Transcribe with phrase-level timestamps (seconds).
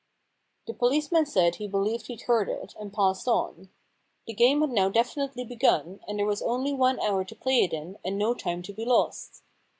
[0.65, 3.69] The policeman said he believed he'd heard it, and passed on.
[4.25, 7.71] The game had now definitely begun, and there was only one hour to play it
[7.71, 9.43] in and no time to be lost.